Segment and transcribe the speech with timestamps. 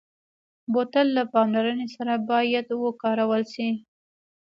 [0.73, 3.69] بوتل له پاملرنې سره باید وکارول شي.